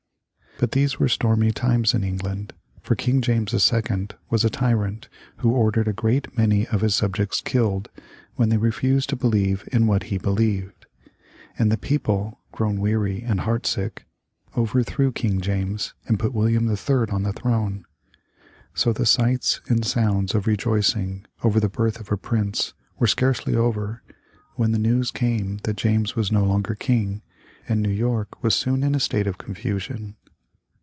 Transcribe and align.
But 0.59 0.73
these 0.73 0.99
were 0.99 1.07
stormy 1.09 1.51
times 1.51 1.95
in 1.95 2.03
England, 2.03 2.53
for 2.83 2.93
King 2.93 3.19
James 3.23 3.51
II. 3.73 4.09
was 4.29 4.45
a 4.45 4.49
tyrant 4.51 5.09
who 5.37 5.49
ordered 5.49 5.87
a 5.87 5.93
great 5.93 6.37
many 6.37 6.67
of 6.67 6.81
his 6.81 6.93
subjects 6.93 7.41
killed 7.41 7.89
when 8.35 8.49
they 8.49 8.57
refused 8.59 9.09
to 9.09 9.15
believe 9.15 9.67
in 9.71 9.87
what 9.87 10.03
he 10.13 10.19
believed. 10.19 10.85
And 11.57 11.71
the 11.71 11.79
people, 11.79 12.41
grown 12.51 12.79
weary 12.79 13.23
and 13.23 13.39
heartsick, 13.39 14.05
overthrew 14.55 15.11
King 15.11 15.41
James 15.41 15.95
and 16.05 16.19
put 16.19 16.31
William 16.31 16.67
III. 16.69 17.09
on 17.09 17.23
the 17.23 17.33
throne. 17.33 17.87
So 18.75 18.93
the 18.93 19.07
sights 19.07 19.61
and 19.67 19.83
sounds 19.83 20.35
of 20.35 20.45
rejoicing 20.45 21.25
over 21.43 21.59
the 21.59 21.69
birth 21.69 21.99
of 21.99 22.11
a 22.11 22.17
prince 22.17 22.75
were 22.99 23.07
scarcely 23.07 23.55
over, 23.55 24.03
when 24.53 24.73
the 24.73 24.77
news 24.77 25.09
came 25.09 25.57
that 25.63 25.77
James 25.77 26.15
was 26.15 26.31
no 26.31 26.43
longer 26.43 26.75
King, 26.75 27.23
and 27.67 27.81
New 27.81 27.89
York 27.89 28.43
was 28.43 28.53
soon 28.53 28.83
in 28.83 28.93
a 28.93 28.99
state 28.99 29.25
of 29.25 29.39
confusion. 29.39 30.17